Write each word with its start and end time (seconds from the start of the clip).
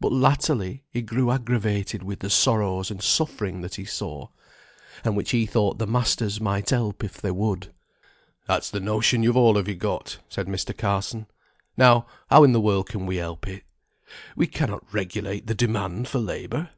But 0.00 0.12
latterly 0.12 0.84
he 0.88 1.02
grew 1.02 1.30
aggravated 1.30 2.02
with 2.02 2.20
the 2.20 2.30
sorrows 2.30 2.90
and 2.90 3.02
suffering 3.02 3.60
that 3.60 3.74
he 3.74 3.84
saw, 3.84 4.28
and 5.04 5.14
which 5.14 5.32
he 5.32 5.44
thought 5.44 5.78
the 5.78 5.86
masters 5.86 6.40
might 6.40 6.70
help 6.70 7.04
if 7.04 7.20
they 7.20 7.30
would." 7.30 7.70
"That's 8.46 8.70
the 8.70 8.80
notion 8.80 9.22
you've 9.22 9.36
all 9.36 9.58
of 9.58 9.68
you 9.68 9.74
got," 9.74 10.16
said 10.30 10.46
Mr. 10.46 10.74
Carson. 10.74 11.26
"Now, 11.76 12.06
how 12.30 12.42
in 12.42 12.52
the 12.52 12.58
world 12.58 12.88
can 12.88 13.04
we 13.04 13.16
help 13.16 13.46
it? 13.46 13.64
We 14.34 14.46
cannot 14.46 14.90
regulate 14.94 15.46
the 15.46 15.54
demand 15.54 16.08
for 16.08 16.20
labour. 16.20 16.70